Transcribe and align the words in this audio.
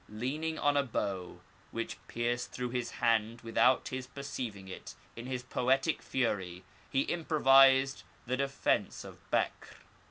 Leaning 0.09 0.57
on 0.57 0.75
a 0.75 0.81
bow, 0.81 1.39
which 1.69 1.97
pierced 2.07 2.51
through 2.51 2.71
his 2.71 2.89
hand 3.05 3.41
without 3.41 3.89
his 3.89 4.07
perceiving 4.07 4.67
it 4.67 4.95
in 5.15 5.27
his 5.27 5.43
poetic 5.43 6.01
fury, 6.01 6.63
he 6.89 7.01
im 7.01 7.23
provised 7.23 8.01
the 8.25 8.37
defence 8.37 9.03
of 9.03 9.19
Bekr. 9.29 9.75